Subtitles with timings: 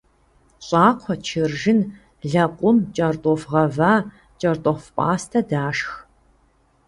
[0.65, 1.79] Щӏакхъуэ, чыржын,
[2.31, 3.93] лэкъум, кӏэртӏоф гъэва,
[4.39, 5.91] кӏэртӏоф пӏастэ дашх.